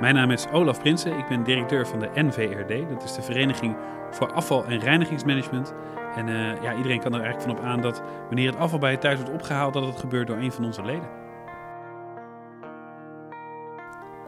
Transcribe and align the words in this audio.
Mijn 0.00 0.14
naam 0.14 0.30
is 0.30 0.48
Olaf 0.48 0.80
Prinsen, 0.80 1.18
ik 1.18 1.28
ben 1.28 1.44
directeur 1.44 1.86
van 1.86 1.98
de 1.98 2.10
NVRD. 2.14 2.88
Dat 2.88 3.04
is 3.04 3.14
de 3.14 3.22
Vereniging 3.22 3.76
voor 4.10 4.32
Afval- 4.32 4.64
en 4.64 4.78
Reinigingsmanagement. 4.78 5.74
En 6.16 6.28
uh, 6.28 6.62
ja, 6.62 6.74
iedereen 6.74 7.00
kan 7.00 7.14
er 7.14 7.20
eigenlijk 7.22 7.50
van 7.50 7.58
op 7.58 7.70
aan 7.70 7.80
dat 7.80 8.02
wanneer 8.26 8.50
het 8.50 8.58
afval 8.58 8.78
bij 8.78 8.90
je 8.90 8.98
thuis 8.98 9.16
wordt 9.16 9.34
opgehaald, 9.34 9.72
dat 9.72 9.86
het 9.86 9.98
gebeurt 9.98 10.26
door 10.26 10.36
een 10.36 10.52
van 10.52 10.64
onze 10.64 10.84
leden. 10.84 11.08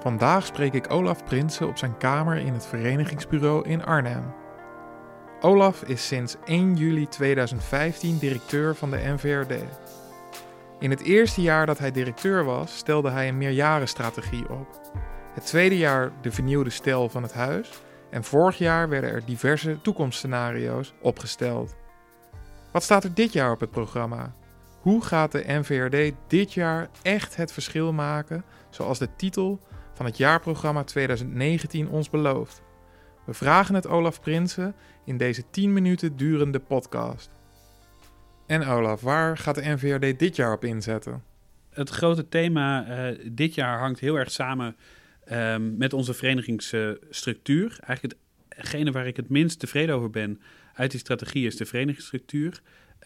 Vandaag 0.00 0.46
spreek 0.46 0.72
ik 0.72 0.92
Olaf 0.92 1.24
Prinsen 1.24 1.68
op 1.68 1.78
zijn 1.78 1.96
kamer 1.96 2.37
in 2.37 2.52
het 2.52 2.66
verenigingsbureau 2.66 3.68
in 3.68 3.84
Arnhem. 3.84 4.34
Olaf 5.41 5.82
is 5.82 6.06
sinds 6.06 6.37
1 6.45 6.74
juli 6.74 7.09
2015 7.09 8.18
directeur 8.18 8.74
van 8.74 8.91
de 8.91 9.02
NVRD. 9.05 9.64
In 10.78 10.91
het 10.91 11.02
eerste 11.02 11.42
jaar 11.42 11.66
dat 11.66 11.78
hij 11.78 11.91
directeur 11.91 12.45
was, 12.45 12.77
stelde 12.77 13.10
hij 13.10 13.28
een 13.28 13.38
meerjarenstrategie 13.38 14.50
op. 14.50 14.80
Het 15.34 15.47
tweede 15.47 15.79
jaar 15.79 16.12
de 16.20 16.33
vernieuwde 16.33 16.70
stijl 16.70 17.09
van 17.09 17.23
het 17.23 17.33
huis 17.33 17.70
en 18.11 18.25
vorig 18.25 18.59
jaar 18.59 18.89
werden 18.89 19.11
er 19.11 19.25
diverse 19.25 19.80
toekomstscenario's 19.80 20.95
opgesteld. 21.01 21.77
Wat 22.73 22.83
staat 22.83 23.05
er 23.05 23.15
dit 23.15 23.33
jaar 23.33 23.53
op 23.53 23.61
het 23.61 23.70
programma? 23.70 24.34
Hoe 24.80 25.05
gaat 25.05 25.33
de 25.33 25.45
NVRD 25.47 26.15
dit 26.27 26.53
jaar 26.53 26.89
echt 27.03 27.37
het 27.37 27.53
verschil 27.53 27.93
maken, 27.93 28.45
zoals 28.70 28.98
de 28.98 29.09
titel 29.16 29.61
van 29.95 30.06
het 30.06 30.16
jaarprogramma 30.16 30.84
2019 30.84 31.89
ons 31.89 32.11
belooft? 32.11 32.62
We 33.27 33.34
vragen 33.34 33.75
het 33.75 33.87
Olaf 33.87 34.20
Prinsen 34.20 34.75
in 35.05 35.17
deze 35.17 35.51
10 35.51 35.73
minuten 35.73 36.17
durende 36.17 36.61
podcast. 36.61 37.31
En 38.47 38.67
Olaf, 38.67 39.01
waar 39.01 39.39
gaat 39.39 39.55
de 39.55 39.69
NVRD 39.75 40.19
dit 40.19 40.37
jaar 40.37 40.53
op 40.53 40.65
inzetten? 40.65 41.23
Het 41.70 41.91
grote 41.91 42.28
thema 42.28 42.87
uh, 43.11 43.19
dit 43.33 43.55
jaar 43.55 43.78
hangt 43.78 44.00
heel 44.00 44.19
erg 44.19 44.31
samen 44.31 44.77
um, 45.33 45.77
met 45.77 45.92
onze 45.92 46.14
verenigingsstructuur. 46.14 47.78
Eigenlijk 47.81 48.20
hetgene 48.48 48.91
waar 48.91 49.06
ik 49.06 49.17
het 49.17 49.28
minst 49.28 49.59
tevreden 49.59 49.95
over 49.95 50.11
ben 50.11 50.41
uit 50.75 50.91
die 50.91 51.00
strategie 51.00 51.47
is 51.47 51.56
de 51.56 51.67
verenigingsstructuur. 51.67 52.61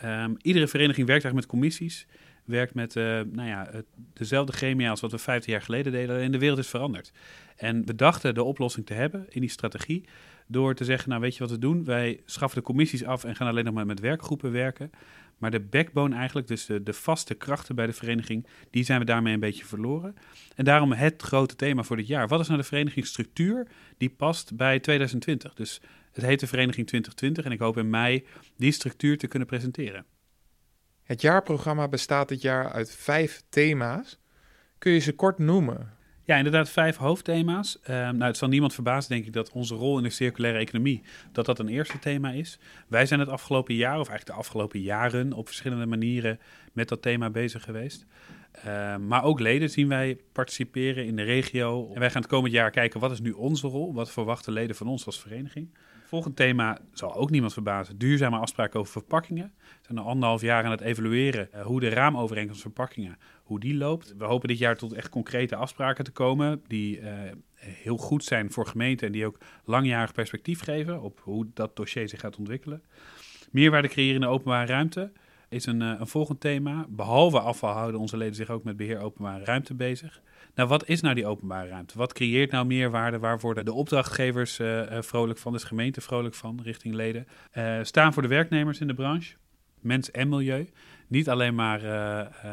Um, 0.05 0.37
iedere 0.43 0.69
vereniging 0.69 1.07
werkt 1.07 1.25
eigenlijk 1.25 1.35
met 1.35 1.61
commissies, 1.61 2.07
werkt 2.45 2.75
met 2.75 2.97
uh, 2.97 3.05
nou 3.33 3.49
ja, 3.49 3.71
dezelfde 4.13 4.53
chemia 4.53 4.91
als 4.91 5.01
wat 5.01 5.11
we 5.11 5.19
15 5.19 5.53
jaar 5.53 5.63
geleden 5.63 5.93
deden. 5.93 6.21
En 6.21 6.33
de 6.33 6.39
wereld 6.39 6.59
is 6.59 6.69
veranderd. 6.69 7.13
En 7.57 7.87
we 7.87 7.95
dachten 7.95 8.35
de 8.35 8.43
oplossing 8.43 8.87
te 8.87 8.95
hebben 8.95 9.27
in 9.29 9.41
die 9.41 9.51
strategie 9.51 10.05
door 10.47 10.75
te 10.75 10.85
zeggen, 10.85 11.09
nou 11.09 11.21
weet 11.21 11.35
je 11.35 11.41
wat 11.41 11.51
we 11.51 11.59
doen? 11.59 11.85
Wij 11.85 12.21
schaffen 12.25 12.59
de 12.59 12.65
commissies 12.67 13.05
af 13.05 13.25
en 13.25 13.37
gaan 13.37 13.49
alleen 13.49 13.65
nog 13.65 13.75
maar 13.75 13.87
met 13.87 14.01
werkgroepen 14.01 14.53
werken. 14.53 14.91
Maar 15.39 15.51
de 15.51 15.61
backbone 15.61 16.17
eigenlijk, 16.17 16.47
dus 16.47 16.67
de, 16.67 16.83
de, 16.83 16.93
vaste 16.93 17.35
krachten 17.35 17.75
bij 17.75 17.87
de 17.87 17.93
vereniging, 17.93 18.47
die 18.71 18.85
zijn 18.85 18.99
we 18.99 19.05
daarmee 19.05 19.35
een 19.35 19.41
beetje 19.41 19.65
verloren. 19.65 20.17
En 20.55 20.65
daarom 20.65 20.93
het 20.93 21.23
grote 21.23 21.57
thema 21.57 21.83
voor 21.83 21.97
dit 21.97 22.07
jaar. 22.07 22.29
Wat 22.29 22.41
is 22.41 22.47
nou 22.47 22.61
de 22.61 22.67
verenigingsstructuur 22.67 23.67
die 23.97 24.11
past 24.11 24.57
bij 24.57 24.81
2020? 24.81 25.55
Dus 25.55 25.81
het 26.13 26.25
heet 26.25 26.41
de 26.41 26.47
Vereniging 26.47 26.87
2020 26.87 27.45
en 27.45 27.53
ik 27.53 27.59
hoop 27.59 27.77
in 27.77 27.91
mei 27.91 28.27
die 28.57 28.73
structuur 28.73 29.19
te 29.19 29.27
kunnen 29.27 29.49
presenteren. 29.49 30.07
Het 31.03 31.21
jaarprogramma 31.21 31.89
bestaat 31.89 32.29
dit 32.29 32.43
jaar 32.43 32.73
uit 32.73 32.97
vijf 32.97 33.43
thema's. 33.49 34.19
Kun 34.79 34.93
je 34.93 34.99
ze 34.99 35.15
kort 35.15 35.39
noemen? 35.39 35.94
Ja, 36.27 36.37
inderdaad, 36.37 36.71
vijf 36.71 36.97
hoofdthema's. 36.97 37.79
Uh, 37.81 37.89
nou, 37.89 38.23
het 38.23 38.37
zal 38.37 38.49
niemand 38.49 38.75
verbazen, 38.75 39.11
denk 39.11 39.27
ik, 39.27 39.33
dat 39.33 39.51
onze 39.51 39.75
rol 39.75 39.97
in 39.97 40.03
de 40.03 40.11
circulaire 40.11 40.59
economie, 40.59 41.03
dat 41.33 41.47
dat 41.47 41.59
een 41.59 41.69
eerste 41.69 41.99
thema 41.99 42.31
is. 42.31 42.59
Wij 42.89 43.07
zijn 43.07 43.21
het 43.21 43.29
afgelopen 43.29 43.75
jaar, 43.75 44.01
of 44.01 44.09
eigenlijk 44.09 44.27
de 44.27 44.45
afgelopen 44.45 44.81
jaren, 44.81 45.33
op 45.33 45.47
verschillende 45.47 45.87
manieren 45.87 46.41
met 46.73 46.89
dat 46.89 47.03
thema 47.03 47.31
bezig 47.31 47.63
geweest. 47.63 48.07
Uh, 48.67 48.97
maar 48.97 49.25
ook 49.25 49.41
leden 49.41 49.71
zien 49.71 49.89
wij 49.89 50.19
participeren 50.33 51.07
in 51.07 51.17
de 51.17 51.23
regio. 51.23 51.91
En 51.95 52.01
wij 52.01 52.11
gaan 52.11 52.21
het 52.21 52.31
komend 52.31 52.53
jaar 52.53 52.71
kijken, 52.71 53.01
wat 53.01 53.11
is 53.11 53.21
nu 53.21 53.31
onze 53.31 53.67
rol? 53.67 53.95
Wat 53.95 54.11
verwachten 54.11 54.53
leden 54.53 54.77
van 54.77 54.87
ons 54.87 55.07
als 55.07 55.21
vereniging? 55.21 55.69
Volgend 56.07 56.37
thema 56.37 56.79
zal 56.93 57.15
ook 57.15 57.31
niemand 57.31 57.53
verbazen. 57.53 57.99
Duurzame 57.99 58.39
afspraken 58.39 58.81
over 58.81 58.93
verpakkingen. 58.93 59.53
We 59.59 59.79
zijn 59.83 59.99
al 59.99 60.07
anderhalf 60.07 60.41
jaar 60.41 60.65
aan 60.65 60.71
het 60.71 60.81
evalueren 60.81 61.49
uh, 61.55 61.61
hoe 61.61 61.81
de 61.81 61.89
raamovereenkomst 61.89 62.61
verpakkingen, 62.61 63.19
hoe 63.45 63.61
die 63.61 63.75
loopt. 63.75 64.15
We 64.19 64.25
hopen 64.25 64.49
dit 64.49 64.59
jaar 64.59 64.77
tot 64.77 64.93
echt 64.93 65.09
concrete 65.09 65.57
afspraken 65.57 66.05
te 66.05 66.11
komen 66.11 66.63
die 66.67 67.01
uh, 67.01 67.11
heel 67.55 67.97
goed 67.97 68.25
zijn 68.25 68.51
voor 68.51 68.67
gemeenten 68.67 69.07
en 69.07 69.13
die 69.13 69.27
ook 69.27 69.39
langjarig 69.65 70.13
perspectief 70.13 70.61
geven 70.61 71.03
op 71.03 71.21
hoe 71.23 71.47
dat 71.55 71.77
dossier 71.77 72.09
zich 72.09 72.21
gaat 72.21 72.37
ontwikkelen. 72.37 72.83
Meerwaarde 73.51 73.89
creëren 73.89 74.15
in 74.15 74.21
de 74.21 74.27
openbare 74.27 74.67
ruimte 74.67 75.13
is 75.49 75.67
een, 75.67 75.81
uh, 75.81 75.95
een 75.99 76.07
volgend 76.07 76.41
thema. 76.41 76.87
Behalve 76.89 77.41
afval 77.41 77.73
houden 77.73 78.01
onze 78.01 78.17
leden 78.17 78.35
zich 78.35 78.51
ook 78.51 78.65
met 78.65 78.77
beheer 78.77 78.99
openbare 78.99 79.45
ruimte 79.45 79.75
bezig. 79.75 80.21
Nou, 80.55 80.69
wat 80.69 80.89
is 80.89 81.01
nou 81.01 81.15
die 81.15 81.27
openbare 81.27 81.69
ruimte? 81.69 81.99
Wat 81.99 82.13
creëert 82.13 82.51
nou 82.51 82.67
meerwaarde? 82.67 83.19
Waar 83.19 83.39
worden 83.41 83.65
de 83.65 83.73
opdrachtgevers 83.73 84.59
uh, 84.59 84.83
vrolijk 85.01 85.39
van, 85.39 85.53
dus 85.53 85.65
gemeente 85.65 86.01
vrolijk 86.01 86.35
van, 86.35 86.61
richting 86.63 86.95
leden? 86.95 87.27
Staan 87.83 88.13
voor 88.13 88.23
de 88.23 88.29
werknemers 88.29 88.81
in 88.81 88.87
de 88.87 88.95
branche, 88.95 89.35
mens 89.81 90.11
en 90.11 90.29
milieu. 90.29 90.69
Niet 91.15 91.29
alleen 91.29 91.55
maar 91.55 91.85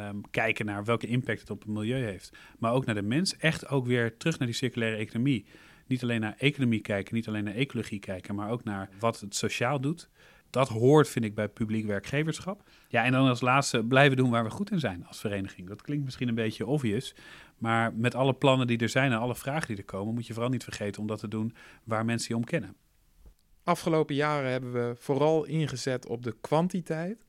um, 0.09 0.22
kijken 0.31 0.66
naar 0.66 0.83
welke 0.85 1.07
impact 1.07 1.39
het 1.39 1.49
op 1.49 1.59
het 1.59 1.69
milieu 1.69 2.03
heeft, 2.03 2.38
maar 2.59 2.73
ook 2.73 2.85
naar 2.85 2.95
de 2.95 3.01
mens. 3.01 3.38
Echt 3.38 3.67
ook 3.67 3.85
weer 3.85 4.17
terug 4.17 4.38
naar 4.38 4.47
die 4.47 4.57
circulaire 4.57 4.97
economie. 4.97 5.45
Niet 5.88 6.03
alleen 6.03 6.22
naar 6.22 6.35
economie 6.38 6.81
kijken, 6.81 7.16
niet 7.16 7.27
alleen 7.27 7.44
naar 7.44 7.53
ecologie 7.53 8.00
kijken, 8.00 8.35
maar 8.35 8.50
ook 8.50 8.63
naar 8.63 8.89
wat 9.00 9.19
het 9.19 9.35
sociaal 9.35 9.79
doet 9.79 10.09
dat 10.50 10.67
hoort, 10.67 11.09
vind 11.09 11.25
ik, 11.25 11.35
bij 11.35 11.47
publiek 11.47 11.85
werkgeverschap. 11.85 12.63
Ja, 12.88 13.03
en 13.03 13.11
dan 13.11 13.27
als 13.27 13.41
laatste 13.41 13.83
blijven 13.83 14.17
doen 14.17 14.29
waar 14.29 14.44
we 14.44 14.50
goed 14.50 14.71
in 14.71 14.79
zijn 14.79 15.07
als 15.07 15.19
vereniging. 15.19 15.67
Dat 15.67 15.81
klinkt 15.81 16.03
misschien 16.03 16.27
een 16.27 16.35
beetje 16.35 16.66
obvious, 16.66 17.16
maar 17.57 17.94
met 17.94 18.16
alle 18.16 18.33
plannen 18.33 18.67
die 18.67 18.77
er 18.77 18.89
zijn 18.89 19.11
en 19.11 19.17
alle 19.17 19.35
vragen 19.35 19.67
die 19.67 19.77
er 19.77 19.83
komen, 19.83 20.13
moet 20.13 20.27
je 20.27 20.33
vooral 20.33 20.51
niet 20.51 20.63
vergeten 20.63 21.01
om 21.01 21.07
dat 21.07 21.19
te 21.19 21.27
doen 21.27 21.55
waar 21.83 22.05
mensen 22.05 22.27
je 22.29 22.35
om 22.35 22.44
kennen. 22.44 22.75
Afgelopen 23.63 24.16
jaren 24.16 24.51
hebben 24.51 24.73
we 24.73 24.95
vooral 25.00 25.45
ingezet 25.45 26.07
op 26.07 26.23
de 26.23 26.35
kwantiteit. 26.41 27.25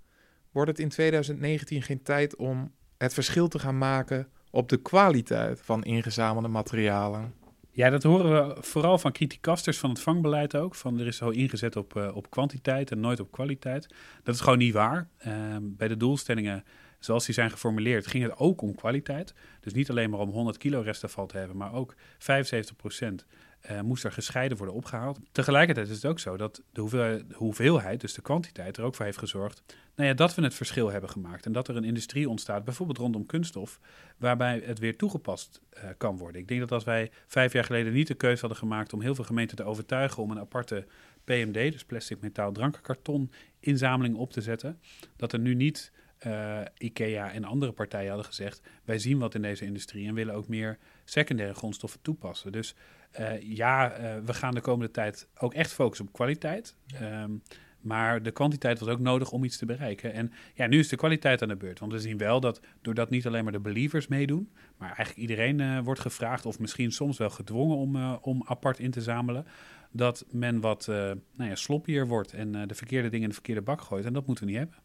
Wordt 0.53 0.71
het 0.71 0.79
in 0.79 0.89
2019 0.89 1.83
geen 1.83 2.03
tijd 2.03 2.37
om 2.37 2.73
het 2.99 3.15
verschil 3.15 3.49
te 3.49 3.59
gaan 3.59 3.79
maken 3.79 4.29
op 4.51 4.69
de 4.69 4.77
kwaliteit 4.77 5.61
van 5.63 5.83
ingezamelde 5.83 6.49
materialen? 6.49 7.35
Ja, 7.71 7.91
dat 7.91 8.03
horen 8.03 8.49
we 8.49 8.63
vooral 8.63 8.99
van 8.99 9.13
criticasters 9.13 9.79
van 9.79 9.91
het 9.91 10.01
vangbeleid 10.01 10.57
ook. 10.57 10.75
Van 10.75 11.01
er 11.01 11.07
is 11.07 11.17
zo 11.17 11.29
ingezet 11.29 11.77
op, 11.77 11.97
uh, 11.97 12.17
op 12.17 12.31
kwantiteit 12.31 12.91
en 12.91 13.01
nooit 13.01 13.21
op 13.21 13.31
kwaliteit. 13.31 13.87
Dat 14.23 14.35
is 14.35 14.41
gewoon 14.41 14.59
niet 14.59 14.73
waar. 14.73 15.09
Uh, 15.27 15.57
bij 15.61 15.89
de 15.89 15.97
doelstellingen 15.97 16.65
zoals 16.99 17.25
die 17.25 17.35
zijn 17.35 17.51
geformuleerd 17.51 18.07
ging 18.07 18.25
het 18.25 18.37
ook 18.37 18.63
om 18.63 18.75
kwaliteit. 18.75 19.35
Dus 19.61 19.73
niet 19.73 19.91
alleen 19.91 20.11
maar 20.11 20.21
om 20.21 20.31
100 20.31 20.57
kilo 20.57 20.81
restafval 20.81 21.27
te 21.27 21.37
hebben, 21.37 21.57
maar 21.57 21.73
ook 21.73 21.95
75 22.19 22.77
procent 22.77 23.27
uh, 23.71 23.81
moest 23.81 24.05
er 24.05 24.13
gescheiden 24.13 24.57
worden 24.57 24.75
opgehaald. 24.75 25.19
Tegelijkertijd 25.33 25.89
is 25.89 25.95
het 25.95 26.07
ook 26.07 26.19
zo 26.19 26.37
dat 26.37 26.63
de 26.73 27.25
hoeveelheid, 27.33 28.01
dus 28.01 28.15
de 28.15 28.23
kwantiteit, 28.23 28.77
er 28.77 28.85
ook 28.85 28.95
voor 28.95 29.05
heeft 29.05 29.19
gezorgd 29.19 29.63
nou 29.95 30.09
ja, 30.09 30.15
dat 30.15 30.35
we 30.35 30.43
het 30.43 30.55
verschil 30.55 30.91
hebben 30.91 31.11
gemaakt. 31.11 31.47
En 31.47 31.53
dat 31.53 31.69
er 31.69 31.77
een 31.77 31.85
industrie 31.85 32.29
ontstaat, 32.29 32.65
bijvoorbeeld 32.65 32.99
rondom 32.99 33.27
kunststof, 33.27 33.81
waarbij 34.17 34.63
het 34.65 34.79
weer 34.79 34.97
toegepast 34.97 35.61
uh, 35.75 35.85
kan 35.97 36.17
worden. 36.17 36.41
Ik 36.41 36.49
denk 36.49 36.61
dat 36.61 36.73
als 36.73 36.85
wij 36.85 37.11
vijf 37.27 37.53
jaar 37.53 37.65
geleden 37.65 37.93
niet 37.93 38.07
de 38.07 38.15
keuze 38.15 38.41
hadden 38.41 38.59
gemaakt 38.59 38.93
om 38.93 39.01
heel 39.01 39.15
veel 39.15 39.25
gemeenten 39.25 39.57
te 39.57 39.65
overtuigen 39.65 40.23
om 40.23 40.31
een 40.31 40.39
aparte 40.39 40.87
PMD, 41.25 41.73
dus 41.73 41.85
plastic, 41.85 42.21
metaal, 42.21 42.53
drankenkarton, 42.53 43.31
inzameling 43.61 44.17
op 44.17 44.33
te 44.33 44.41
zetten, 44.41 44.79
dat 45.17 45.33
er 45.33 45.39
nu 45.39 45.55
niet 45.55 45.93
uh, 46.27 46.61
IKEA 46.79 47.33
en 47.33 47.45
andere 47.45 47.73
partijen 47.73 48.09
hadden 48.09 48.27
gezegd: 48.27 48.61
wij 48.85 48.99
zien 48.99 49.19
wat 49.19 49.35
in 49.35 49.43
deze 49.43 49.65
industrie 49.65 50.09
en 50.09 50.15
willen 50.15 50.35
ook 50.35 50.49
meer 50.49 50.79
secundaire 51.05 51.55
grondstoffen 51.55 52.01
toepassen. 52.01 52.53
Dus 52.53 52.75
uh, 53.21 53.41
ja, 53.41 53.99
uh, 53.99 54.25
we 54.25 54.35
gaan 54.35 54.55
de 54.55 54.61
komende 54.61 54.93
tijd 54.93 55.29
ook 55.39 55.55
echt 55.55 55.73
focussen 55.73 56.07
op 56.07 56.13
kwaliteit. 56.13 56.77
Um, 57.03 57.43
maar 57.83 58.23
de 58.23 58.31
kwantiteit 58.31 58.79
was 58.79 58.89
ook 58.89 58.99
nodig 58.99 59.31
om 59.31 59.45
iets 59.45 59.57
te 59.57 59.67
bereiken. 59.67 60.13
En 60.13 60.33
ja, 60.55 60.67
nu 60.67 60.79
is 60.79 60.89
de 60.89 60.97
kwaliteit 60.97 61.43
aan 61.43 61.49
de 61.49 61.57
beurt. 61.57 61.79
Want 61.79 61.93
we 61.93 62.01
zien 62.01 62.19
wel 62.19 62.41
dat 62.41 62.61
doordat 62.83 63.11
niet 63.11 63.27
alleen 63.27 63.43
maar 63.43 63.53
de 63.53 63.61
believers 63.61 64.07
meedoen, 64.07 64.53
maar 64.77 64.89
eigenlijk 64.89 65.19
iedereen 65.19 65.59
uh, 65.59 65.79
wordt 65.79 66.01
gevraagd, 66.01 66.47
of 66.47 66.59
misschien 66.59 66.93
soms 66.93 67.19
wel 67.19 67.31
gedwongen 67.31 67.77
om, 67.77 67.97
uh, 67.97 68.17
om 68.21 68.43
apart 68.47 68.79
in 68.79 68.91
te 68.91 69.01
zamelen, 69.01 69.47
dat 69.91 70.27
men 70.31 70.61
wat 70.61 70.87
uh, 70.91 70.97
nou 71.35 71.51
ja, 71.51 71.55
sloppier 71.55 72.07
wordt 72.07 72.33
en 72.33 72.69
de 72.69 72.75
verkeerde 72.75 73.09
dingen 73.09 73.23
in 73.23 73.29
de 73.29 73.35
verkeerde 73.35 73.63
bak 73.63 73.81
gooit. 73.81 74.05
En 74.05 74.13
dat 74.13 74.27
moeten 74.27 74.45
we 74.45 74.51
niet 74.51 74.61
hebben. 74.61 74.79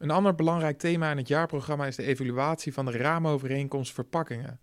Een 0.00 0.10
ander 0.10 0.34
belangrijk 0.34 0.78
thema 0.78 1.10
in 1.10 1.16
het 1.16 1.28
jaarprogramma 1.28 1.86
is 1.86 1.96
de 1.96 2.02
evaluatie 2.02 2.72
van 2.72 2.84
de 2.84 2.90
raamovereenkomst 2.90 3.92
verpakkingen. 3.92 4.60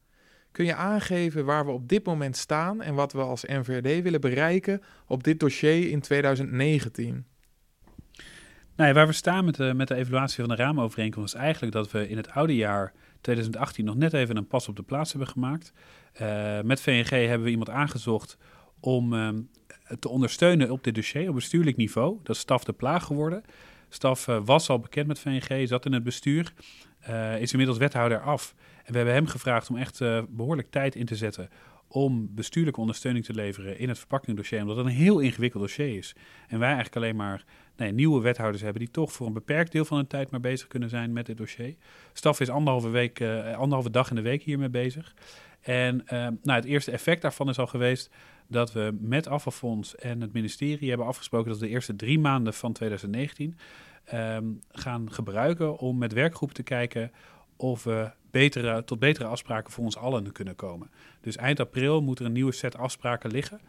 Kun 0.51 0.65
je 0.65 0.75
aangeven 0.75 1.45
waar 1.45 1.65
we 1.65 1.71
op 1.71 1.89
dit 1.89 2.05
moment 2.05 2.37
staan 2.37 2.81
en 2.81 2.93
wat 2.93 3.13
we 3.13 3.21
als 3.21 3.43
NVRD 3.43 4.01
willen 4.01 4.21
bereiken 4.21 4.81
op 5.07 5.23
dit 5.23 5.39
dossier 5.39 5.89
in 5.89 6.01
2019? 6.01 7.25
Nou 8.75 8.93
waar 8.93 9.07
we 9.07 9.13
staan 9.13 9.45
met 9.45 9.55
de, 9.55 9.73
met 9.73 9.87
de 9.87 9.95
evaluatie 9.95 10.39
van 10.45 10.55
de 10.55 10.63
raamovereenkomst 10.63 11.33
is 11.33 11.39
eigenlijk 11.39 11.73
dat 11.73 11.91
we 11.91 12.09
in 12.09 12.17
het 12.17 12.29
oude 12.29 12.55
jaar 12.55 12.93
2018 13.21 13.85
nog 13.85 13.95
net 13.95 14.13
even 14.13 14.37
een 14.37 14.47
pas 14.47 14.67
op 14.67 14.75
de 14.75 14.83
plaats 14.83 15.09
hebben 15.11 15.29
gemaakt. 15.29 15.73
Uh, 16.21 16.61
met 16.61 16.81
VNG 16.81 17.09
hebben 17.09 17.43
we 17.43 17.49
iemand 17.49 17.69
aangezocht 17.69 18.37
om 18.79 19.13
uh, 19.13 19.29
te 19.99 20.09
ondersteunen 20.09 20.71
op 20.71 20.83
dit 20.83 20.95
dossier 20.95 21.29
op 21.29 21.35
bestuurlijk 21.35 21.77
niveau. 21.77 22.19
Dat 22.23 22.35
is 22.35 22.41
Staf 22.41 22.63
de 22.63 22.73
Plaag 22.73 23.03
geworden. 23.03 23.43
Staf 23.89 24.27
uh, 24.27 24.39
was 24.45 24.69
al 24.69 24.79
bekend 24.79 25.07
met 25.07 25.19
VNG, 25.19 25.67
zat 25.67 25.85
in 25.85 25.93
het 25.93 26.03
bestuur, 26.03 26.53
is 27.39 27.51
inmiddels 27.51 27.77
wethouder 27.77 28.21
af. 28.21 28.55
En 28.83 28.91
we 28.91 28.97
hebben 28.97 29.15
hem 29.15 29.27
gevraagd 29.27 29.69
om 29.69 29.77
echt 29.77 29.99
uh, 29.99 30.21
behoorlijk 30.29 30.71
tijd 30.71 30.95
in 30.95 31.05
te 31.05 31.15
zetten 31.15 31.49
om 31.87 32.35
bestuurlijke 32.35 32.79
ondersteuning 32.79 33.25
te 33.25 33.33
leveren 33.33 33.79
in 33.79 33.89
het 33.89 33.97
verpakkingdossier, 33.97 34.61
omdat 34.61 34.77
het 34.77 34.85
een 34.85 34.91
heel 34.91 35.19
ingewikkeld 35.19 35.63
dossier 35.63 35.97
is. 35.97 36.15
En 36.47 36.59
wij 36.59 36.67
eigenlijk 36.67 36.95
alleen 36.95 37.15
maar 37.15 37.43
nee, 37.75 37.91
nieuwe 37.91 38.21
wethouders 38.21 38.63
hebben 38.63 38.81
die 38.81 38.91
toch 38.91 39.11
voor 39.11 39.27
een 39.27 39.33
beperkt 39.33 39.71
deel 39.71 39.85
van 39.85 39.97
hun 39.97 40.07
tijd 40.07 40.31
maar 40.31 40.39
bezig 40.39 40.67
kunnen 40.67 40.89
zijn 40.89 41.13
met 41.13 41.25
dit 41.25 41.37
dossier. 41.37 41.75
Staf 42.13 42.39
is 42.39 42.49
anderhalve, 42.49 42.89
week, 42.89 43.21
anderhalve 43.55 43.89
dag 43.89 44.09
in 44.09 44.15
de 44.15 44.21
week 44.21 44.43
hiermee 44.43 44.69
bezig. 44.69 45.13
En 45.61 46.03
nou, 46.07 46.37
het 46.43 46.65
eerste 46.65 46.91
effect 46.91 47.21
daarvan 47.21 47.49
is 47.49 47.59
al 47.59 47.67
geweest 47.67 48.09
dat 48.47 48.71
we 48.71 48.95
met 48.99 49.27
Afvalfonds 49.27 49.95
en 49.95 50.21
het 50.21 50.33
ministerie 50.33 50.89
hebben 50.89 51.07
afgesproken 51.07 51.49
dat 51.49 51.59
we 51.59 51.65
de 51.65 51.71
eerste 51.71 51.95
drie 51.95 52.19
maanden 52.19 52.53
van 52.53 52.73
2019 52.73 53.57
um, 54.13 54.61
gaan 54.71 55.11
gebruiken 55.11 55.77
om 55.77 55.97
met 55.97 56.13
werkgroepen 56.13 56.55
te 56.55 56.63
kijken 56.63 57.11
of 57.55 57.83
we 57.83 58.11
betere, 58.31 58.83
tot 58.83 58.99
betere 58.99 59.27
afspraken 59.27 59.71
voor 59.71 59.83
ons 59.83 59.97
allen 59.97 60.31
kunnen 60.31 60.55
komen. 60.55 60.89
Dus 61.21 61.35
eind 61.35 61.59
april 61.59 62.01
moet 62.01 62.19
er 62.19 62.25
een 62.25 62.31
nieuwe 62.31 62.51
set 62.51 62.77
afspraken 62.77 63.31
liggen. 63.31 63.59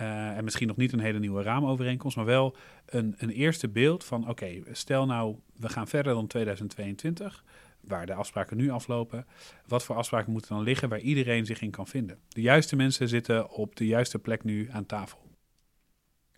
Uh, 0.00 0.36
en 0.36 0.44
misschien 0.44 0.66
nog 0.66 0.76
niet 0.76 0.92
een 0.92 1.00
hele 1.00 1.18
nieuwe 1.18 1.42
raamovereenkomst, 1.42 2.16
maar 2.16 2.26
wel 2.26 2.56
een, 2.86 3.14
een 3.18 3.30
eerste 3.30 3.68
beeld 3.68 4.04
van: 4.04 4.28
oké, 4.28 4.62
stel 4.72 5.06
nou, 5.06 5.36
we 5.56 5.68
gaan 5.68 5.88
verder 5.88 6.14
dan 6.14 6.26
2022, 6.26 7.44
waar 7.80 8.06
de 8.06 8.14
afspraken 8.14 8.56
nu 8.56 8.70
aflopen. 8.70 9.26
Wat 9.66 9.84
voor 9.84 9.96
afspraken 9.96 10.32
moeten 10.32 10.54
dan 10.54 10.64
liggen 10.64 10.88
waar 10.88 11.00
iedereen 11.00 11.46
zich 11.46 11.62
in 11.62 11.70
kan 11.70 11.86
vinden? 11.86 12.18
De 12.28 12.40
juiste 12.40 12.76
mensen 12.76 13.08
zitten 13.08 13.50
op 13.50 13.76
de 13.76 13.86
juiste 13.86 14.18
plek 14.18 14.44
nu 14.44 14.68
aan 14.70 14.86
tafel. 14.86 15.22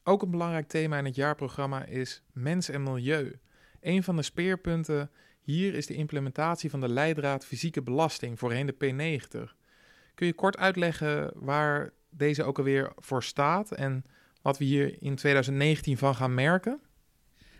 Ook 0.03 0.23
een 0.23 0.31
belangrijk 0.31 0.69
thema 0.69 0.99
in 0.99 1.05
het 1.05 1.15
jaarprogramma 1.15 1.85
is 1.85 2.23
mens 2.33 2.69
en 2.69 2.83
milieu. 2.83 3.39
Een 3.81 4.03
van 4.03 4.17
de 4.17 4.23
speerpunten 4.23 5.11
hier 5.41 5.75
is 5.75 5.87
de 5.87 5.95
implementatie 5.95 6.71
van 6.71 6.81
de 6.81 6.89
leidraad 6.89 7.47
fysieke 7.47 7.83
belasting, 7.83 8.39
voorheen 8.39 8.67
de 8.67 8.75
P90. 8.75 9.55
Kun 10.15 10.27
je 10.27 10.33
kort 10.33 10.57
uitleggen 10.57 11.31
waar 11.35 11.93
deze 12.17 12.43
ook 12.43 12.59
alweer 12.59 12.93
voor 12.97 13.23
staat 13.23 13.71
en 13.71 14.05
wat 14.43 14.59
we 14.59 14.65
hier 14.65 14.97
in 15.03 15.15
2019 15.15 15.99
van 15.99 16.15
gaan 16.15 16.35
merken? 16.35 16.81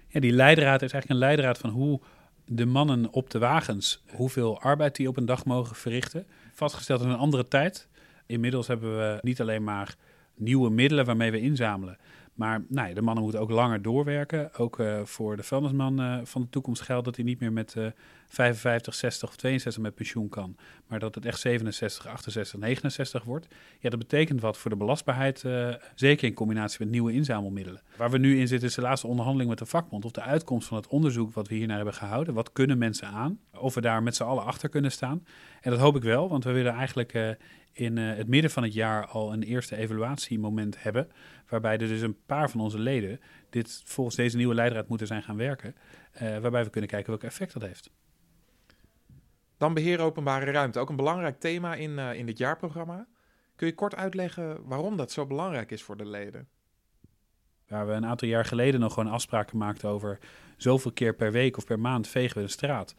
Ja, 0.09 0.21
die 0.21 0.33
leidraad 0.33 0.83
is 0.83 0.93
eigenlijk 0.93 1.11
een 1.11 1.29
leidraad 1.29 1.59
van 1.59 1.71
hoe 1.71 2.01
de 2.45 2.67
mannen 2.67 3.13
op 3.13 3.31
de 3.31 3.39
wagens, 3.39 4.03
hoeveel 4.15 4.61
arbeid 4.61 4.97
die 4.97 5.09
op 5.09 5.17
een 5.17 5.27
dag 5.27 5.45
mogen 5.45 5.77
verrichten. 5.77 6.27
Vastgesteld 6.53 7.01
in 7.01 7.09
een 7.09 7.17
andere 7.17 7.49
tijd. 7.49 7.89
Inmiddels 8.27 8.67
hebben 8.67 8.97
we 8.97 9.19
niet 9.21 9.41
alleen 9.41 9.65
maar 9.65 9.97
nieuwe 10.35 10.71
middelen 10.71 11.05
waarmee 11.05 11.31
we 11.31 11.41
inzamelen, 11.41 11.99
maar 12.37 12.65
nou 12.69 12.95
de 12.95 13.03
mannen 13.03 13.23
moeten 13.23 13.41
ook 13.41 13.51
langer 13.51 13.83
doorwerken. 13.83 14.55
Ook 14.55 14.79
uh, 14.79 15.01
voor 15.05 15.37
de 15.37 15.43
vuilnisman 15.43 16.01
uh, 16.01 16.19
van 16.23 16.43
de 16.43 16.49
toekomst 16.49 16.83
geldt 16.83 17.05
dat 17.05 17.17
hij 17.17 17.25
niet 17.25 17.41
meer 17.41 17.53
met 17.53 17.75
uh, 17.79 17.87
55, 18.27 18.95
60 18.95 19.29
of 19.29 19.37
62 19.37 19.83
met 19.83 19.95
pensioen 19.95 20.29
kan. 20.29 20.57
Maar 20.87 20.99
dat 20.99 21.15
het 21.15 21.25
echt 21.25 21.41
67, 21.41 22.07
68, 22.07 22.59
69 22.59 23.25
wordt. 23.25 23.47
Ja, 23.81 23.91
dat 23.91 23.99
betekent 23.99 24.41
wat 24.41 24.59
voor 24.59 24.71
de 24.71 24.77
belastbaarheid. 24.77 25.43
Uh, 25.43 25.75
zeker 25.95 26.29
in 26.29 26.35
combinatie 26.35 26.79
met 26.81 26.91
nieuwe 26.91 27.13
inzamelmiddelen. 27.13 27.83
Waar 27.97 28.11
we 28.11 28.19
nu 28.19 28.39
in 28.39 28.49
zitten 28.49 28.69
is 28.69 28.75
de 28.75 28.81
laatste 28.81 29.07
onderhandeling 29.07 29.51
met 29.51 29.59
de 29.59 29.67
vakbond. 29.67 30.05
Of 30.05 30.11
de 30.11 30.23
uitkomst 30.23 30.69
van 30.69 30.77
het 30.77 30.87
onderzoek 30.87 31.35
wat 31.35 31.49
we 31.49 31.55
hiernaar 31.55 31.77
hebben 31.77 31.95
gehouden. 31.95 32.35
Wat 32.35 32.53
kunnen 32.53 32.79
mensen 32.79 33.09
aan? 33.09 33.39
Of 33.55 33.75
we 33.75 33.81
daar 33.81 34.03
met 34.03 34.17
z'n 34.17 34.23
allen 34.23 34.45
achter 34.45 34.69
kunnen 34.69 34.93
staan. 34.93 35.27
En 35.61 35.71
dat 35.71 35.81
hoop 35.81 35.97
ik 35.97 36.03
wel, 36.03 36.29
want 36.29 36.45
we 36.45 36.53
willen 36.53 36.73
eigenlijk 36.73 37.37
in 37.73 37.97
het 37.97 38.29
midden 38.29 38.51
van 38.51 38.63
het 38.63 38.75
jaar 38.75 39.07
al 39.07 39.33
een 39.33 39.43
eerste 39.43 39.77
evaluatiemoment 39.77 40.83
hebben. 40.83 41.09
Waarbij 41.49 41.73
er 41.73 41.89
dus 41.89 42.01
een 42.01 42.25
paar 42.27 42.51
van 42.51 42.61
onze 42.61 42.79
leden 42.79 43.21
dit 43.51 43.83
volgens 43.85 44.17
deze 44.17 44.37
nieuwe 44.37 44.55
leidraad 44.55 44.89
moeten 44.89 45.07
zijn 45.07 45.23
gaan 45.23 45.37
werken. 45.37 45.75
Uh, 46.23 46.39
waarbij 46.39 46.65
we 46.65 46.71
kunnen 46.71 46.91
kijken 46.91 47.11
welk 47.11 47.23
effect 47.23 47.53
dat 47.53 47.63
heeft. 47.63 47.91
Dan 49.57 49.75
beheer 49.75 50.01
openbare 50.01 50.51
ruimte. 50.51 50.79
Ook 50.79 50.89
een 50.89 50.97
belangrijk 50.97 51.41
thema 51.41 51.75
in, 51.75 51.91
uh, 51.91 52.15
in 52.15 52.27
dit 52.27 52.39
jaarprogramma. 52.39 53.07
Kun 53.57 53.67
je 53.67 53.75
kort 53.75 53.95
uitleggen 53.95 54.67
waarom 54.67 54.97
dat 54.97 55.13
zo 55.13 55.27
belangrijk 55.27 55.71
is 55.71 55.83
voor 55.83 55.97
de 55.97 56.07
leden? 56.07 56.49
Waar 57.69 57.87
we 57.87 57.93
een 57.93 58.07
aantal 58.07 58.29
jaar 58.29 58.45
geleden 58.45 58.81
nog 58.81 58.95
gewoon 58.95 59.13
afspraken 59.13 59.59
maakten 59.59 59.89
over 59.89 60.19
zoveel 60.57 60.93
keer 60.93 61.15
per 61.15 61.33
week 61.33 61.57
of 61.57 61.65
per 61.65 61.79
maand 61.79 62.09
vegen 62.09 62.37
we 62.37 62.43
de 62.43 62.53
straat. 62.53 62.95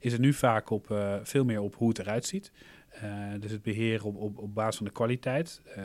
Is 0.00 0.12
het 0.12 0.20
nu 0.20 0.32
vaak 0.32 0.70
op, 0.70 0.90
uh, 0.90 1.16
veel 1.22 1.44
meer 1.44 1.60
op 1.60 1.74
hoe 1.74 1.88
het 1.88 1.98
eruit 1.98 2.26
ziet. 2.26 2.52
Uh, 2.94 3.40
dus 3.40 3.50
het 3.50 3.62
beheren 3.62 4.04
op, 4.04 4.16
op, 4.16 4.38
op 4.38 4.54
basis 4.54 4.76
van 4.76 4.86
de 4.86 4.92
kwaliteit. 4.92 5.62
Uh, 5.76 5.84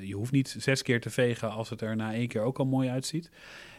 je 0.00 0.14
hoeft 0.14 0.32
niet 0.32 0.56
zes 0.58 0.82
keer 0.82 1.00
te 1.00 1.10
vegen 1.10 1.50
als 1.50 1.70
het 1.70 1.80
er 1.80 1.96
na 1.96 2.12
één 2.12 2.28
keer 2.28 2.42
ook 2.42 2.58
al 2.58 2.66
mooi 2.66 2.88
uitziet. 2.88 3.30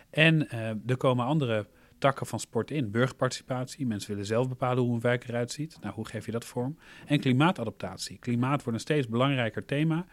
En 0.09 0.49
er 0.85 0.97
komen 0.97 1.25
andere 1.25 1.67
takken 1.97 2.25
van 2.25 2.39
sport 2.39 2.71
in. 2.71 2.91
Burgerparticipatie, 2.91 3.85
mensen 3.85 4.09
willen 4.09 4.25
zelf 4.25 4.47
bepalen 4.47 4.83
hoe 4.83 4.93
een 4.93 5.01
wijk 5.01 5.27
eruit 5.27 5.51
ziet. 5.51 5.77
Nou, 5.81 5.93
hoe 5.93 6.07
geef 6.07 6.25
je 6.25 6.31
dat 6.31 6.45
vorm? 6.45 6.77
En 7.05 7.19
klimaatadaptatie. 7.19 8.17
Klimaat 8.17 8.63
wordt 8.63 8.73
een 8.73 8.79
steeds 8.79 9.07
belangrijker 9.07 9.65
thema. 9.65 10.05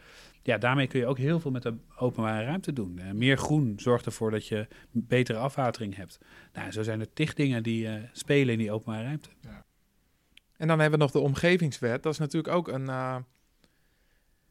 Ja, 0.42 0.58
daarmee 0.58 0.86
kun 0.86 1.00
je 1.00 1.06
ook 1.06 1.18
heel 1.18 1.40
veel 1.40 1.50
met 1.50 1.62
de 1.62 1.76
openbare 1.96 2.44
ruimte 2.44 2.72
doen. 2.72 3.00
Meer 3.12 3.36
groen 3.36 3.72
zorgt 3.76 4.06
ervoor 4.06 4.30
dat 4.30 4.46
je 4.46 4.66
betere 4.90 5.38
afwatering 5.38 5.96
hebt. 5.96 6.18
Nou, 6.52 6.70
zo 6.70 6.82
zijn 6.82 7.00
er 7.00 7.12
tig 7.12 7.34
dingen 7.34 7.62
die 7.62 7.88
spelen 8.12 8.52
in 8.52 8.58
die 8.58 8.72
openbare 8.72 9.04
ruimte. 9.04 9.28
Ja. 9.40 9.64
En 10.64 10.70
dan 10.70 10.80
hebben 10.80 10.98
we 10.98 11.04
nog 11.04 11.14
de 11.14 11.20
omgevingswet. 11.20 12.02
Dat 12.02 12.12
is 12.12 12.18
natuurlijk 12.18 12.54
ook 12.54 12.68
een, 12.68 12.86
uh, 12.86 13.16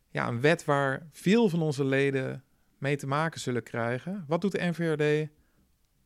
ja, 0.09 0.27
een 0.27 0.41
wet 0.41 0.65
waar 0.65 1.07
veel 1.11 1.49
van 1.49 1.61
onze 1.61 1.85
leden 1.85 2.43
mee 2.77 2.95
te 2.95 3.07
maken 3.07 3.39
zullen 3.39 3.63
krijgen. 3.63 4.23
Wat 4.27 4.41
doet 4.41 4.51
de 4.51 4.71
NVRD 4.71 5.29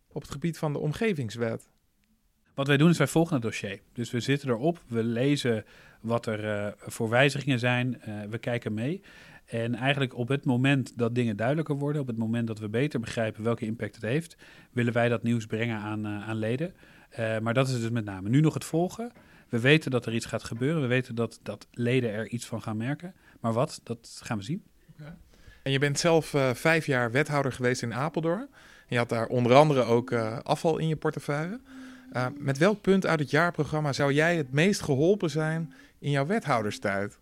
op 0.07 0.21
het 0.21 0.31
gebied 0.31 0.57
van 0.57 0.73
de 0.73 0.79
omgevingswet? 0.79 1.69
Wat 2.53 2.67
wij 2.67 2.77
doen 2.77 2.89
is 2.89 2.97
wij 2.97 3.07
volgen 3.07 3.33
het 3.33 3.41
dossier. 3.41 3.79
Dus 3.93 4.11
we 4.11 4.19
zitten 4.19 4.49
erop, 4.49 4.81
we 4.87 5.03
lezen 5.03 5.65
wat 6.01 6.25
er 6.25 6.43
uh, 6.43 6.67
voor 6.77 7.09
wijzigingen 7.09 7.59
zijn, 7.59 8.01
uh, 8.07 8.21
we 8.29 8.37
kijken 8.37 8.73
mee. 8.73 9.01
En 9.45 9.75
eigenlijk 9.75 10.15
op 10.15 10.27
het 10.27 10.45
moment 10.45 10.97
dat 10.97 11.15
dingen 11.15 11.35
duidelijker 11.37 11.75
worden, 11.75 12.01
op 12.01 12.07
het 12.07 12.17
moment 12.17 12.47
dat 12.47 12.59
we 12.59 12.69
beter 12.69 12.99
begrijpen 12.99 13.43
welke 13.43 13.65
impact 13.65 13.95
het 13.95 14.03
heeft, 14.03 14.37
willen 14.71 14.93
wij 14.93 15.09
dat 15.09 15.23
nieuws 15.23 15.45
brengen 15.45 15.77
aan, 15.77 16.07
aan 16.07 16.37
leden. 16.37 16.73
maar 17.41 17.53
dat 17.53 17.67
is 17.67 17.79
dus 17.79 17.89
met 17.89 18.05
name 18.05 18.29
nu 18.29 18.41
nog 18.41 18.53
het 18.53 18.65
volgen. 18.65 19.11
We 19.49 19.59
weten 19.59 19.91
dat 19.91 20.05
er 20.05 20.13
iets 20.13 20.25
gaat 20.25 20.43
gebeuren, 20.43 20.81
we 20.81 20.87
weten 20.87 21.15
dat, 21.15 21.39
dat 21.43 21.67
leden 21.71 22.11
er 22.11 22.27
iets 22.27 22.45
van 22.45 22.61
gaan 22.61 22.77
merken. 22.77 23.13
Maar 23.39 23.53
wat, 23.53 23.81
dat 23.83 24.19
gaan 24.23 24.37
we 24.37 24.43
zien. 24.43 24.63
Okay. 24.99 25.13
En 25.63 25.71
je 25.71 25.79
bent 25.79 25.99
zelf 25.99 26.35
vijf 26.53 26.85
jaar 26.85 27.11
wethouder 27.11 27.51
geweest 27.51 27.81
in 27.81 27.93
Apeldoorn. 27.93 28.49
Je 28.87 28.97
had 28.97 29.09
daar 29.09 29.27
onder 29.27 29.55
andere 29.55 29.83
ook 29.83 30.11
uh, 30.11 30.37
afval 30.39 30.77
in 30.77 30.87
je 30.87 30.95
portefeuille. 30.95 31.59
Uh, 32.13 32.25
met 32.37 32.57
welk 32.57 32.81
punt 32.81 33.05
uit 33.05 33.19
het 33.19 33.29
jaarprogramma 33.29 33.93
zou 33.93 34.13
jij 34.13 34.37
het 34.37 34.51
meest 34.51 34.81
geholpen 34.81 35.29
zijn 35.29 35.73
in 35.99 36.11
jouw 36.11 36.25
wethouderstijd? 36.25 37.17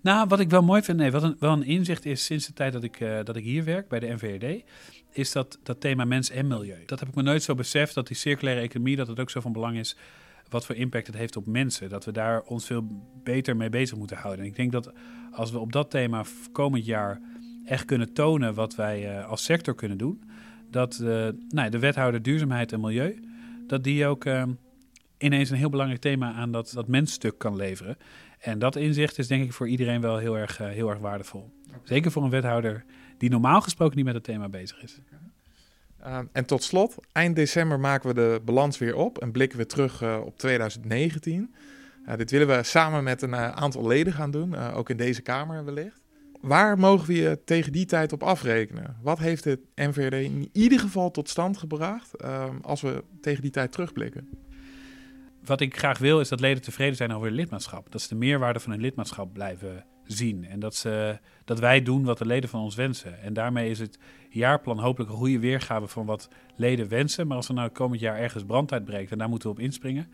Nou, 0.00 0.28
wat 0.28 0.40
ik 0.40 0.50
wel 0.50 0.62
mooi 0.62 0.82
vind, 0.82 0.98
nee, 0.98 1.10
wat 1.10 1.22
een, 1.22 1.36
wel 1.38 1.52
een 1.52 1.64
inzicht 1.64 2.04
is 2.04 2.24
sinds 2.24 2.46
de 2.46 2.52
tijd 2.52 2.72
dat 2.72 2.82
ik, 2.82 3.00
uh, 3.00 3.18
dat 3.24 3.36
ik 3.36 3.44
hier 3.44 3.64
werk 3.64 3.88
bij 3.88 4.00
de 4.00 4.14
NVRD, 4.14 4.64
is 5.12 5.32
dat, 5.32 5.58
dat 5.62 5.80
thema 5.80 6.04
mens 6.04 6.30
en 6.30 6.46
milieu. 6.46 6.84
Dat 6.86 7.00
heb 7.00 7.08
ik 7.08 7.14
me 7.14 7.22
nooit 7.22 7.42
zo 7.42 7.54
beseft, 7.54 7.94
dat 7.94 8.06
die 8.06 8.16
circulaire 8.16 8.62
economie, 8.62 8.96
dat 8.96 9.08
het 9.08 9.20
ook 9.20 9.30
zo 9.30 9.40
van 9.40 9.52
belang 9.52 9.76
is 9.76 9.96
wat 10.48 10.66
voor 10.66 10.74
impact 10.74 11.06
het 11.06 11.16
heeft 11.16 11.36
op 11.36 11.46
mensen. 11.46 11.88
Dat 11.88 12.04
we 12.04 12.12
daar 12.12 12.42
ons 12.42 12.66
veel 12.66 12.86
beter 13.22 13.56
mee 13.56 13.68
bezig 13.68 13.98
moeten 13.98 14.16
houden. 14.16 14.44
En 14.44 14.50
ik 14.50 14.56
denk 14.56 14.72
dat 14.72 14.92
als 15.32 15.50
we 15.50 15.58
op 15.58 15.72
dat 15.72 15.90
thema 15.90 16.24
komend 16.52 16.84
jaar 16.84 17.20
echt 17.64 17.84
kunnen 17.84 18.12
tonen 18.12 18.54
wat 18.54 18.74
wij 18.74 19.24
als 19.24 19.44
sector 19.44 19.74
kunnen 19.74 19.98
doen, 19.98 20.22
dat 20.70 20.98
nou, 21.48 21.70
de 21.70 21.78
wethouder 21.78 22.22
duurzaamheid 22.22 22.72
en 22.72 22.80
milieu, 22.80 23.20
dat 23.66 23.84
die 23.84 24.06
ook 24.06 24.24
uh, 24.24 24.42
ineens 25.18 25.50
een 25.50 25.56
heel 25.56 25.70
belangrijk 25.70 26.00
thema 26.00 26.32
aan 26.32 26.52
dat, 26.52 26.70
dat 26.74 26.88
mensstuk 26.88 27.38
kan 27.38 27.56
leveren. 27.56 27.96
En 28.38 28.58
dat 28.58 28.76
inzicht 28.76 29.18
is 29.18 29.26
denk 29.26 29.44
ik 29.44 29.52
voor 29.52 29.68
iedereen 29.68 30.00
wel 30.00 30.16
heel 30.16 30.36
erg, 30.38 30.60
uh, 30.60 30.68
heel 30.68 30.90
erg 30.90 30.98
waardevol. 30.98 31.50
Zeker 31.82 32.10
voor 32.10 32.22
een 32.24 32.30
wethouder 32.30 32.84
die 33.18 33.30
normaal 33.30 33.60
gesproken 33.60 33.96
niet 33.96 34.04
met 34.04 34.14
het 34.14 34.24
thema 34.24 34.48
bezig 34.48 34.82
is. 34.82 35.00
Okay. 36.00 36.24
en 36.32 36.44
tot 36.44 36.62
slot, 36.62 36.96
eind 37.12 37.36
december 37.36 37.80
maken 37.80 38.08
we 38.08 38.14
de 38.14 38.40
balans 38.44 38.78
weer 38.78 38.96
op 38.96 39.18
en 39.18 39.32
blikken 39.32 39.58
we 39.58 39.66
terug 39.66 40.02
op 40.20 40.38
2019. 40.38 41.54
dit 42.16 42.30
willen 42.30 42.46
we 42.46 42.62
samen 42.62 43.04
met 43.04 43.22
een 43.22 43.34
aantal 43.34 43.86
leden 43.86 44.12
gaan 44.12 44.30
doen, 44.30 44.56
ook 44.56 44.90
in 44.90 44.96
deze 44.96 45.22
Kamer 45.22 45.64
wellicht. 45.64 46.00
Waar 46.40 46.78
mogen 46.78 47.06
we 47.06 47.14
je 47.14 47.40
tegen 47.44 47.72
die 47.72 47.86
tijd 47.86 48.12
op 48.12 48.22
afrekenen? 48.22 48.96
Wat 49.02 49.18
heeft 49.18 49.44
het 49.44 49.60
NVRD 49.74 50.12
in 50.12 50.48
ieder 50.52 50.78
geval 50.78 51.10
tot 51.10 51.28
stand 51.28 51.56
gebracht 51.56 52.24
um, 52.24 52.58
als 52.62 52.80
we 52.80 53.04
tegen 53.20 53.42
die 53.42 53.50
tijd 53.50 53.72
terugblikken? 53.72 54.28
Wat 55.44 55.60
ik 55.60 55.76
graag 55.76 55.98
wil 55.98 56.20
is 56.20 56.28
dat 56.28 56.40
leden 56.40 56.62
tevreden 56.62 56.96
zijn 56.96 57.12
over 57.12 57.26
hun 57.26 57.36
lidmaatschap. 57.36 57.92
Dat 57.92 58.00
ze 58.00 58.08
de 58.08 58.14
meerwaarde 58.14 58.60
van 58.60 58.72
hun 58.72 58.80
lidmaatschap 58.80 59.32
blijven 59.32 59.84
zien. 60.08 60.44
En 60.44 60.60
dat, 60.60 60.74
ze, 60.74 61.18
dat 61.44 61.58
wij 61.58 61.82
doen 61.82 62.04
wat 62.04 62.18
de 62.18 62.26
leden 62.26 62.50
van 62.50 62.60
ons 62.60 62.74
wensen. 62.74 63.22
En 63.22 63.32
daarmee 63.32 63.70
is 63.70 63.78
het 63.78 63.98
jaarplan 64.30 64.78
hopelijk 64.78 65.10
een 65.10 65.16
goede 65.16 65.38
weergave 65.38 65.86
van 65.86 66.06
wat 66.06 66.28
leden 66.56 66.88
wensen. 66.88 67.26
Maar 67.26 67.36
als 67.36 67.48
er 67.48 67.54
nou 67.54 67.68
komend 67.68 68.00
jaar 68.00 68.18
ergens 68.18 68.44
brand 68.44 68.72
uitbreekt 68.72 69.12
en 69.12 69.18
daar 69.18 69.28
moeten 69.28 69.48
we 69.48 69.54
op 69.54 69.62
inspringen... 69.62 70.06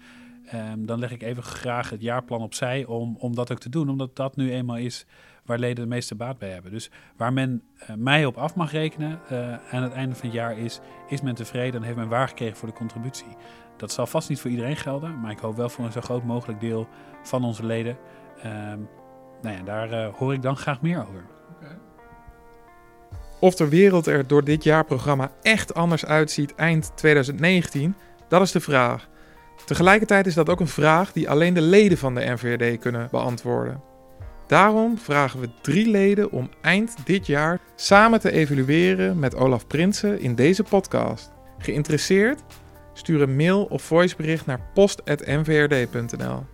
Um, 0.55 0.87
dan 0.87 0.99
leg 0.99 1.11
ik 1.11 1.23
even 1.23 1.43
graag 1.43 1.91
het 1.91 2.01
jaarplan 2.01 2.41
opzij 2.41 2.85
om, 2.85 3.17
om 3.19 3.35
dat 3.35 3.53
ook 3.53 3.59
te 3.59 3.69
doen. 3.69 3.89
Omdat 3.89 4.17
dat 4.17 4.37
nu 4.37 4.53
eenmaal 4.53 4.77
is 4.77 5.07
waar 5.45 5.59
leden 5.59 5.85
de 5.85 5.91
meeste 5.91 6.15
baat 6.15 6.39
bij 6.39 6.51
hebben. 6.51 6.71
Dus 6.71 6.91
waar 7.17 7.33
men 7.33 7.63
uh, 7.83 7.97
mij 7.97 8.27
op 8.27 8.37
af 8.37 8.55
mag 8.55 8.73
rekenen 8.73 9.21
uh, 9.33 9.53
aan 9.71 9.83
het 9.83 9.93
einde 9.93 10.15
van 10.15 10.27
het 10.27 10.37
jaar 10.37 10.59
is, 10.59 10.81
is 11.09 11.21
men 11.21 11.35
tevreden 11.35 11.81
en 11.81 11.83
heeft 11.87 11.97
men 11.97 12.09
waargekregen 12.09 12.57
voor 12.57 12.69
de 12.69 12.75
contributie. 12.75 13.37
Dat 13.77 13.93
zal 13.93 14.07
vast 14.07 14.29
niet 14.29 14.41
voor 14.41 14.51
iedereen 14.51 14.77
gelden, 14.77 15.21
maar 15.21 15.31
ik 15.31 15.39
hoop 15.39 15.57
wel 15.57 15.69
voor 15.69 15.85
een 15.85 15.93
zo 15.93 16.01
groot 16.01 16.25
mogelijk 16.25 16.61
deel 16.61 16.89
van 17.23 17.45
onze 17.45 17.67
leden. 17.67 17.97
Uh, 18.45 18.73
Nou 19.45 19.57
ja, 19.57 19.63
daar 19.63 19.93
uh, 19.93 20.15
hoor 20.15 20.33
ik 20.33 20.43
dan 20.43 20.57
graag 20.57 20.81
meer 20.81 20.99
over. 20.99 21.25
Of 23.41 23.55
de 23.55 23.69
wereld 23.69 24.07
er 24.07 24.27
door 24.27 24.45
dit 24.45 24.65
jaarprogramma 24.65 25.31
echt 25.43 25.75
anders 25.75 26.05
uitziet 26.05 26.55
eind 26.55 26.93
2019, 26.95 27.95
dat 28.29 28.43
is 28.43 28.53
de 28.53 28.61
vraag. 28.61 29.09
Tegelijkertijd 29.67 30.27
is 30.27 30.35
dat 30.35 30.49
ook 30.49 30.61
een 30.61 30.67
vraag 30.69 31.13
die 31.13 31.31
alleen 31.31 31.55
de 31.55 31.61
leden 31.61 31.99
van 31.99 32.15
de 32.15 32.21
NVRD 32.21 32.79
kunnen 32.79 33.09
beantwoorden. 33.11 33.83
Daarom 34.47 34.99
vragen 34.99 35.41
we 35.41 35.49
drie 35.63 35.91
leden 35.91 36.31
om 36.31 36.51
eind 36.61 36.97
dit 37.05 37.27
jaar 37.27 37.61
samen 37.75 38.21
te 38.21 38.31
evalueren 38.31 39.19
met 39.19 39.35
Olaf 39.35 39.67
Prinsen 39.67 40.21
in 40.21 40.35
deze 40.35 40.63
podcast. 40.63 41.33
Geïnteresseerd? 41.59 42.43
Stuur 42.93 43.23
een 43.23 43.37
mail 43.37 43.65
of 43.65 43.83
voicebericht 43.83 44.47
naar 44.47 44.61
post.nvrd.nl. 44.75 46.54